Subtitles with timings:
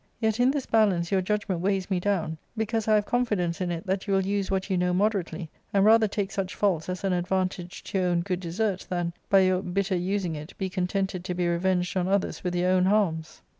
[0.19, 3.85] Yet in this balance your judgment weighs me down, because I have confidence in it
[3.85, 7.13] that you will use what you know moderately, and rather take such faults as an
[7.13, 11.35] advantage to your own good desert than, by your bitter using it, be contented to
[11.35, 13.43] be revenged on others with your own harms.